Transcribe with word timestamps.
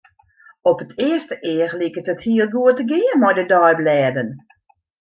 Op 0.69 0.81
it 0.83 0.93
earste 0.99 1.35
each 1.49 1.73
liket 1.81 2.09
it 2.13 2.25
hiel 2.27 2.47
goed 2.55 2.75
te 2.77 2.85
gean 2.91 3.17
mei 3.21 3.33
de 3.37 3.45
deiblêden. 3.53 4.29